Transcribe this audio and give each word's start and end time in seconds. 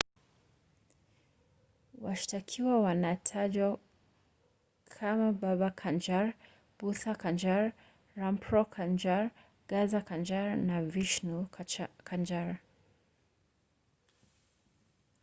washtakiwa 2.03 2.81
wanatajwa 2.85 3.79
kamababa 4.89 5.69
kanjar 5.71 6.33
bhutha 6.79 7.13
kanjar 7.15 7.73
rampro 8.15 8.65
kanjar 8.65 9.31
gaza 9.67 10.01
kanjar 10.01 10.57
na 10.57 10.81
vishnu 10.81 11.47
kanjar 12.03 12.57